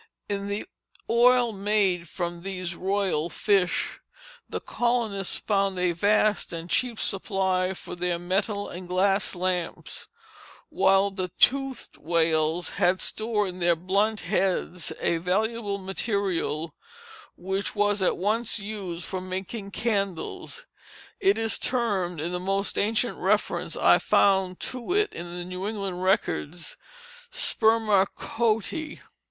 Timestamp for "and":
6.51-6.67, 8.67-8.87